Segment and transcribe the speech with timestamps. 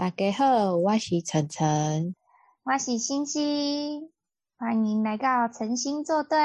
[0.00, 2.16] 大家好，我是晨晨，
[2.62, 4.08] 我是星星，
[4.56, 6.38] 欢迎来到晨星作对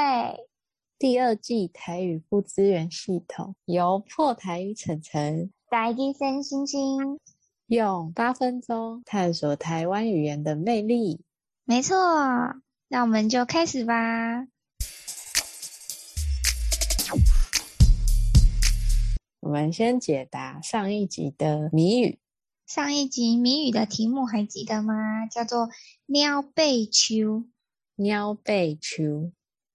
[0.99, 7.21] 第二季台语不资源系统，由破台语晨晨带给森星星，
[7.67, 11.21] 用八分钟探索台湾语言的魅力。
[11.63, 11.95] 没错，
[12.89, 14.47] 那我们就开始吧。
[19.39, 22.19] 我们先解答上一集的谜语。
[22.65, 25.27] 上一集谜语的题目还记得吗？
[25.27, 25.69] 叫做
[26.07, 27.45] “鸟背秋”。
[27.95, 29.31] 鸟背秋，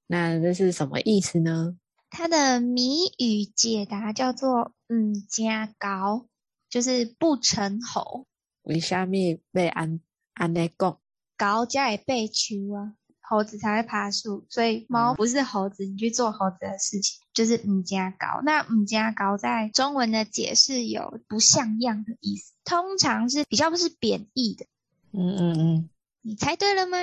[0.08, 1.78] 那这是什么意思呢？
[2.10, 6.26] 它的谜语解答叫做“嗯加高”，
[6.68, 8.26] 就是不成猴。
[8.62, 9.12] 为什么
[9.52, 10.00] 被安
[10.34, 10.98] 安内讲？
[11.36, 12.96] 高加也背秋啊。
[13.30, 18.40] 猴子才会爬树，所以猫不是猴子，你去做猴子的事情就是唔加高。
[18.42, 24.66] 那唔加高在中文的解释有不像样的意思，通常是比较不是贬义的。
[25.12, 25.90] 嗯嗯嗯，
[26.22, 26.98] 你猜对了吗？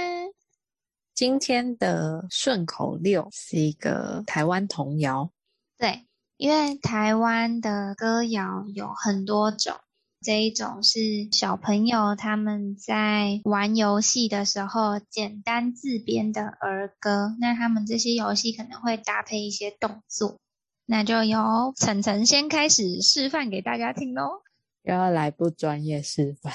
[1.14, 5.31] 今天的顺口溜是一个台湾童谣。
[5.78, 6.05] 对，
[6.36, 9.78] 因为台湾的歌谣有很多种。
[10.28, 20.38] 这一种是小朋友他们在玩游戏的时候简单自编的儿歌，那他们这些游戏可能会搭配一些动作，
[20.86, 24.42] 那就由晨晨先开始示范给大家听喽。
[24.83, 26.53] 又要来不专业示范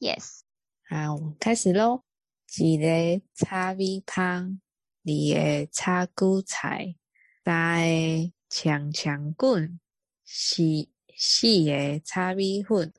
[0.00, 0.40] ？Yes。
[0.88, 2.04] 好，我们开始喽。
[2.56, 4.58] 一个炒米香，
[5.04, 6.94] 二个炒韭菜，
[7.44, 9.78] 三个强强棍，
[10.24, 10.62] 四
[11.14, 12.90] 四个炒米粉。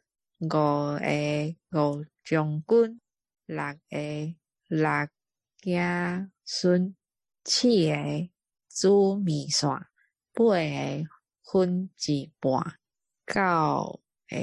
[0.43, 0.99] 五个
[1.71, 2.99] 五将军，
[3.45, 3.57] 六
[3.89, 4.33] 个
[4.67, 5.07] 六
[5.63, 6.95] 子孙，
[7.45, 8.29] 七个
[8.69, 9.69] 煮面线，
[10.33, 11.07] 八个
[11.43, 12.77] 分一半，
[13.25, 14.35] 九个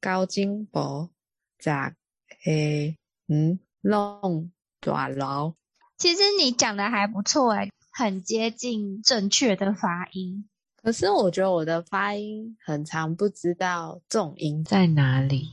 [0.00, 1.10] 交金宝，
[1.58, 2.96] 十个
[3.26, 5.56] 嗯弄大楼。
[5.96, 10.48] 其实你讲的还不错诶，很接近正确的发音。
[10.86, 15.48] 可是我觉得我的发音很常不知道重音在哪里。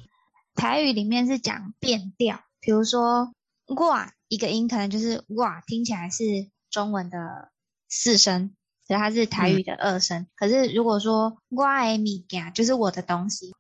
[0.54, 3.34] 台语里面是讲变调，比如说
[3.76, 6.24] “哇”一个音可能就是“哇”，听起来是
[6.70, 7.50] 中文的
[7.90, 8.54] 四声，
[8.88, 10.22] 可是它是台语的二声。
[10.22, 13.56] 嗯、可是如果说“我的物件”，就是我的东西，“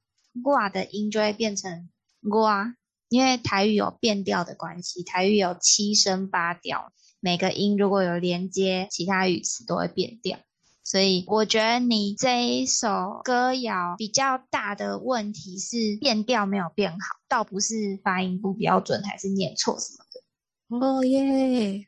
[0.45, 1.89] 哇”的音就会变成
[2.29, 2.75] “哇”，
[3.09, 10.37] 因为台语有变调的关系，台语有七声八调，每个音如果有连接其他语词都会变调。
[10.83, 16.97] 所以我觉得你这一首歌谣比较大的问题是变调没有变好，
[17.29, 20.19] 倒不是发音不标准还是念错什么的。
[20.85, 21.85] 哦耶！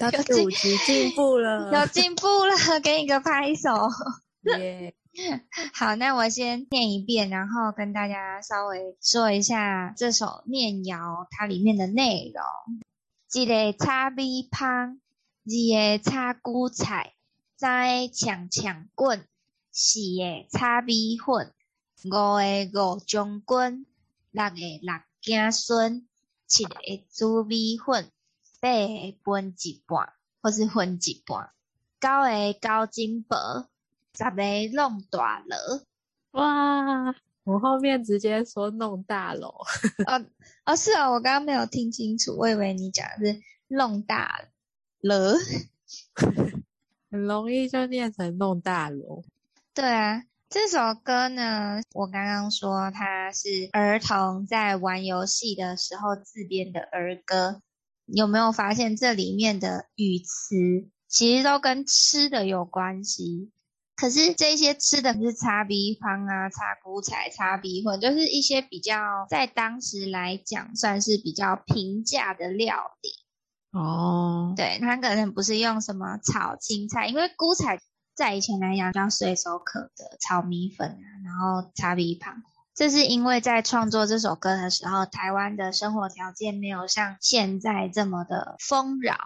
[0.00, 3.68] 到 第五集进步了，有进步了，给你个拍手。
[4.58, 4.94] 耶！
[5.74, 12.42] 好，那我先念一遍，然后跟大家稍微说一下这首念谣它里面的内容。
[13.34, 15.00] 一个炒米香，
[15.44, 17.14] 二个炒韭菜。
[17.58, 19.26] 三个强强棍，
[19.72, 21.52] 四个炒米粉，
[22.04, 23.84] 五个五将军，
[24.30, 26.06] 六个六子孙，
[26.46, 26.72] 七个
[27.10, 28.12] 煮米粉，
[28.60, 31.50] 八个分一半，或是分一半，
[32.00, 33.68] 九个交金宝，
[34.14, 35.82] 十个弄大楼。
[36.30, 37.12] 哇！
[37.42, 39.48] 我后面直接说弄大楼。
[40.06, 40.24] 哦
[40.64, 44.48] 哦，是啊、哦，我刚刚没有听清楚，我以为你讲的是弄大
[45.00, 45.34] 楼。
[47.10, 49.24] 很容易就念成弄大楼。
[49.74, 57.62] 对啊，这首歌呢，我刚刚说它是儿童在玩游戏的时候自编的儿歌。
[58.06, 63.50] 有没有发现这里面的语词其实都跟吃的有关系？
[63.94, 73.10] 可是这些吃的是擦鼻方啊、炒韭菜、炒米粉，就是一些比较在当时来讲算是比较平价的料理。
[73.72, 77.78] 哦，对，他可能不是用什么炒青菜，因为菇菜
[78.14, 82.42] 在以前来讲叫随手可得，炒米粉啊，然后炒米旁。
[82.74, 89.18] 这是因为在创作这首歌的时候，台湾的生活条件没有像现在这么的丰饶，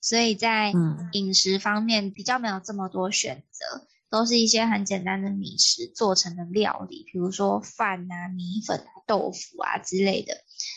[0.00, 0.72] 所以在
[1.12, 10.34] 饮食方面比较没有这么多选择，都是一些很简单的米食做成的料理，比如说饭啊、米粉啊、豆腐啊之类的，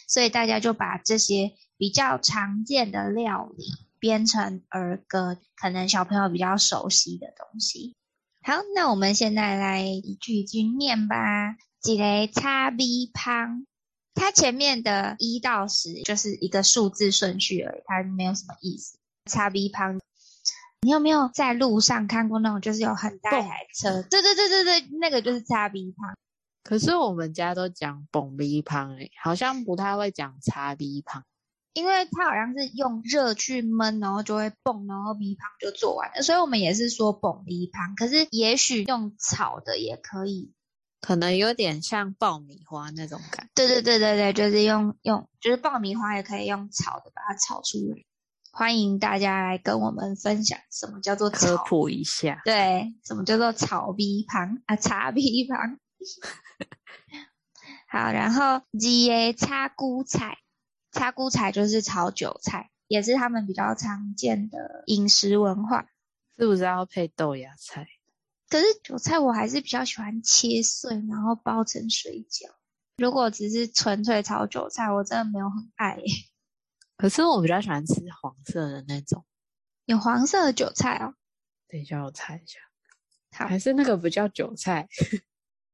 [0.08, 1.54] 所以大家就把这些。
[1.80, 3.66] 比较常见的料理
[4.00, 7.96] 编成儿歌，可能小朋友比较熟悉的东西。
[8.42, 11.56] 好，那我们现在来一句一句念吧。
[11.84, 13.68] 一个炒米香，
[14.16, 18.98] 它前面的一到十就是一个数字顺序而已，它没有什么意思。
[19.26, 20.02] 炒米香，
[20.82, 24.04] 你有没有在路上看过那种就是有很大一台车？
[24.04, 26.16] 对对对对对，那个就是炒米香。
[26.64, 31.24] 可是我们家都讲蹦鼻旁诶，好像不太会讲茶米香，
[31.74, 37.96] 因为它好像是用热去焖，然后就会蹦，然后鼻旁就做完了，所以我们也是说蹦鼻旁。
[37.96, 40.54] 可是也许用炒的也可以，
[41.02, 43.52] 可能有点像爆米花那种感觉。
[43.56, 47.98] 对对对对对，就是用用，就是爆米花也可以用炒的把它炒出来。
[48.52, 54.76] 欢迎大家来跟我们分享什么叫做，科普一下，对，什么叫做炒米香啊？
[54.78, 55.80] 茶米香。
[57.90, 60.38] 好，然后 G A 炒韭菜，
[60.92, 65.86] 炒韭菜就是炒韭菜，也是他们比较常见的饮食文化。
[66.38, 67.88] 是不是要配豆芽菜？
[68.50, 72.50] 可是韭菜我还是比较喜欢切碎，然后包成水饺。
[72.98, 75.98] 如果只是纯粹炒韭菜，我真的没有很爱。
[76.98, 79.24] 可是我比较喜欢吃黄色的那种，
[79.86, 81.14] 有黄色的韭菜哦。
[81.70, 82.60] 等一下我猜一下，
[83.38, 84.88] 好，还是那个不叫韭菜。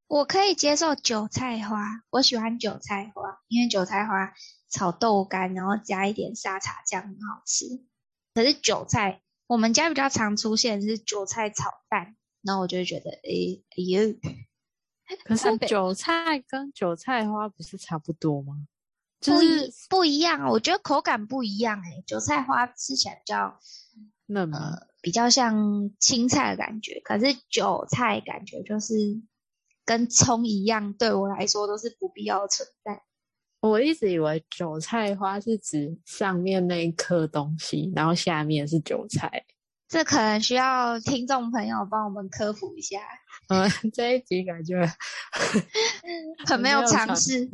[0.07, 4.33] 我可以接受韭菜花，我喜欢韭菜花，因为韭菜花
[4.69, 7.65] 炒豆干，然后加一点沙茶酱，很好吃。
[8.33, 14.13] 可是韭菜，我们家比较常出现的是韭菜炒蛋，然后我就会觉得，哎哎呦。
[15.23, 18.67] 可是韭菜跟韭菜花不是差不多吗？
[19.23, 21.79] 就是不一样，我觉得口感不一样。
[21.79, 23.57] 哎，韭菜花吃起来比较
[24.27, 24.57] 嫩吗？
[24.59, 29.21] 呃，比较像青菜的感觉，可是韭菜感觉就是。
[29.85, 33.03] 跟葱一样，对我来说都是不必要的存在。
[33.59, 39.43] 我一直以为韭菜花是指上面那一颗东西，然后下面是韭菜。
[39.89, 42.97] 这可能需要听众朋友帮我们科普一下。
[43.53, 44.89] 嗯，这一集感觉
[46.47, 47.49] 很没有常识，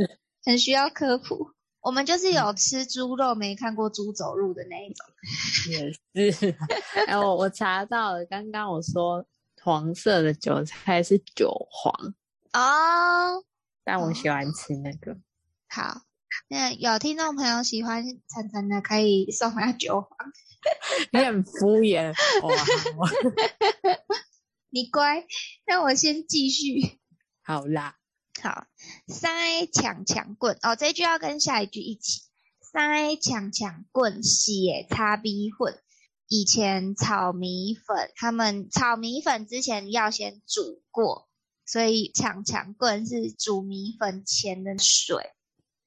[0.45, 1.50] 很需要科普。
[1.81, 5.05] 我们就是有吃猪肉没看过猪走路的那一种。
[5.71, 6.55] 也是。
[7.07, 9.25] 哎，我我查到了，刚刚我说
[9.61, 11.93] 黄色的韭菜是韭黄。
[12.53, 13.43] 哦，oh,
[13.83, 15.17] 但我喜欢吃那个。
[15.67, 16.01] 好，
[16.47, 20.11] 那有听众朋友喜欢晨晨的，可以送他韭黄。
[21.13, 22.11] 你很敷衍，
[22.41, 23.09] 哇！
[24.69, 25.25] 你乖，
[25.65, 26.99] 那我先继续。
[27.43, 27.95] 好啦，
[28.41, 28.65] 好，
[29.09, 32.21] 三抢抢棍哦，这一句要跟下一句一起。
[32.61, 35.77] 三抢抢棍，血擦逼混。
[36.27, 41.27] 以前炒米粉，他们炒米粉之前要先煮过。
[41.65, 45.17] 所以抢抢棍是煮米粉前的水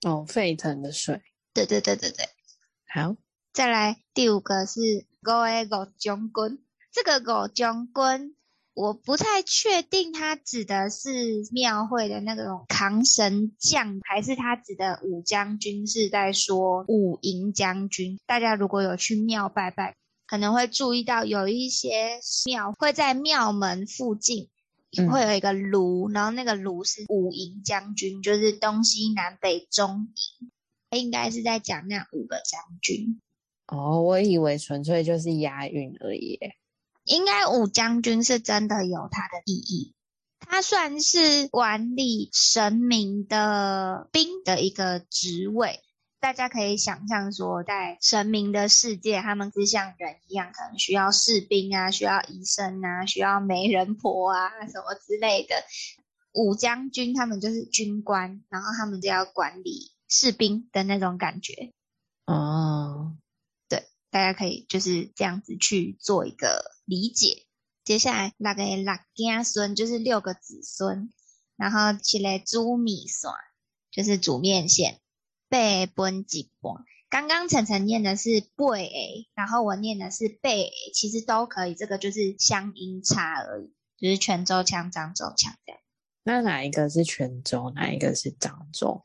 [0.03, 1.23] 哦，沸腾的水。
[1.53, 2.29] 对对对对对，
[2.93, 3.17] 好，
[3.53, 6.65] 再来第五个是五个五将军。
[6.93, 8.37] 这个五将军
[8.75, 18.19] 我不太确定，他指的是庙会的那种扛神将，还是他指的武将军是在说武营将军？
[18.27, 19.97] 大家如果有去庙拜拜，
[20.27, 24.49] 可能会注意到有一些庙会在庙门附近。
[25.11, 30.13] 会有一个炉，然后那个炉是五营将军，就是东西南北中
[30.91, 33.19] 营，应该是在讲那五个将军。
[33.69, 36.39] 哦，我以为纯粹就是押韵而已。
[37.05, 39.95] 应该武将军是真的有他的意义，
[40.39, 45.81] 他算是管理神明的兵的一个职位。
[46.21, 55.57] 大家可以想象说，在神明的世界，他们是像人一样，可能需要士兵啊，需要医生啊，需要媒人婆啊，什么之类的。
[56.33, 61.73] 武将军他们就是军官，然后他们就要管理士兵的那种感觉。
[62.25, 63.17] 哦，
[63.69, 67.47] 对，大家可以就是这样子去做一个理解。
[67.85, 68.85] 接下来那个六
[69.15, 71.11] 家孙就是六个子孙，
[71.57, 73.31] 然后起来煮米线，
[73.91, 75.01] 就是煮面线。
[75.49, 85.81] 背分一半，刚刚晨晨念的是八个，然后我念的是八个，其实都可以，这个就是乡音差而已，就是泉州腔、漳州腔这样。
[86.25, 89.03] 那哪一个是泉州，哪一个是漳州？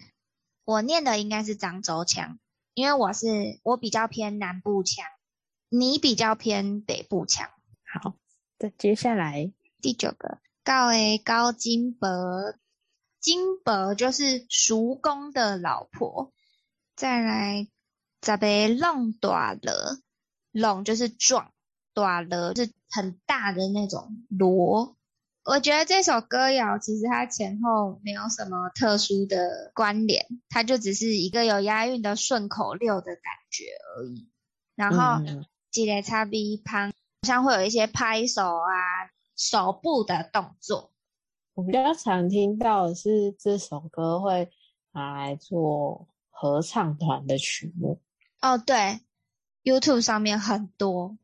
[0.65, 2.37] 我念的应该是漳州腔，
[2.73, 5.05] 因为我是我比较偏南部腔，
[5.69, 7.49] 你比较偏北部腔。
[7.87, 8.15] 好，
[8.59, 9.51] 再接下来
[9.81, 12.55] 第九个，告诶高金伯，
[13.19, 16.33] 金伯就是叔公的老婆。
[16.95, 17.67] 再来，
[18.19, 19.99] 咋被弄大了？
[20.51, 21.51] 弄就是壮，
[21.93, 24.97] 大了是很大的那种锣。
[25.43, 33.65] 我觉得这首歌谣其实它前后没有什么特殊的关联，它就只是一个有押韵的顺口溜的感觉
[33.95, 34.29] 而已。
[34.75, 35.23] 然后，
[35.71, 38.73] 记得擦鼻旁，好像会有一些拍手啊、
[39.35, 40.91] 手部的动作。
[41.53, 44.49] 我比较常听到的是这首歌会
[44.91, 46.07] 拿来做。
[46.39, 47.99] 合唱团的曲目
[48.41, 48.99] 哦，对
[49.63, 51.17] ，YouTube 上面很多，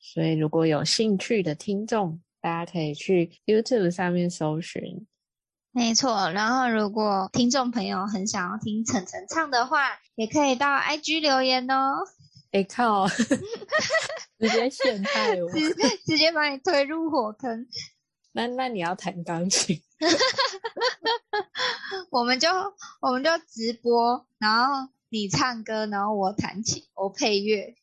[0.00, 5.06] 所以如果有兴趣的听众，大家可以去 YouTube 上面搜寻
[5.70, 11.98] 没错，然后如果听众朋友很想要听晨晨唱的话，也可以到 IG 留言哦。
[12.50, 13.06] 哎靠！
[14.38, 15.74] 直接陷害我，直
[16.06, 17.66] 直接把你推入火坑。
[18.32, 19.80] 那那你要弹钢琴？
[22.10, 22.48] 我们就
[23.00, 27.74] 我们就直播，然后你唱歌，然后我弹琴，我配乐。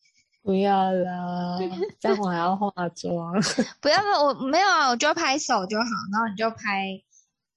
[0.44, 1.58] 不要啦，
[2.00, 3.34] 这样我还要化妆。
[3.82, 7.02] 不要不要，我没有啊，我就拍手就好，然后你就拍，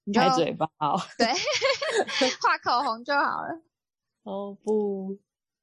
[0.05, 0.67] 你就拍嘴巴，
[1.19, 1.27] 对，
[2.41, 3.61] 画口红就好了。
[4.23, 5.19] 哦不，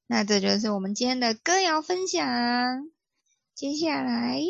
[0.07, 2.91] 那这就是我们今天的歌谣分享。
[3.55, 4.41] 接下来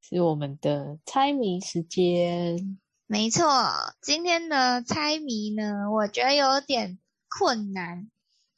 [0.00, 2.78] 是我们的猜谜时间。
[3.06, 3.44] 没错，
[4.00, 6.98] 今天的猜谜呢，我觉得有点
[7.28, 8.10] 困难。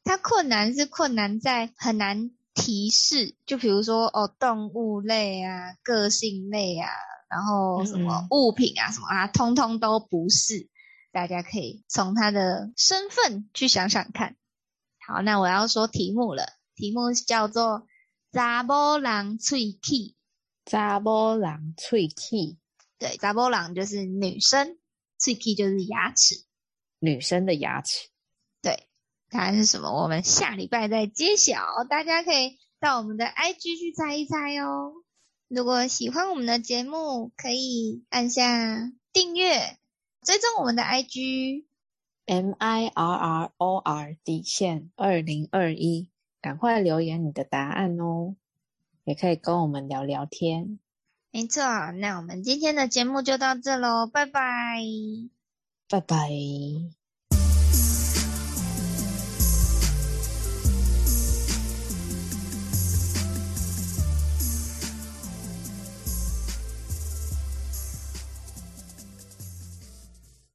[0.05, 6.89] 它困难是困难在很难提示，就比如说哦，动物类啊，个性类啊，
[7.29, 10.69] 然后什么物品啊，什么啊，通通都不是。
[11.11, 14.37] 大家可以从他的身份去想想看。
[15.05, 17.88] 好，那我要说题目了，题目叫做。
[18.31, 20.15] 查某人喙齿，
[20.67, 22.57] 查某人喙齿，
[22.99, 24.79] 对，查某人就是女生，
[25.19, 26.45] 喙齿就是牙齿，
[26.99, 28.09] 女生的牙齿。
[28.61, 28.87] 对，
[29.31, 29.91] 答案是什么？
[30.03, 34.93] 我们下礼拜再揭晓，大家可以到我们的 IG 去猜一猜哦。
[35.49, 39.79] 如果喜欢我们的节目，可以按下订阅，
[40.23, 41.65] 追踪我们的 IG
[42.27, 46.11] M I R R O R 底线二零二一。
[46.41, 48.35] 赶快留言你的答案哦，
[49.05, 50.79] 也可以跟我们聊聊天。
[51.31, 54.81] 没错，那我们今天的节目就到这喽，拜拜，
[55.89, 56.98] 拜拜。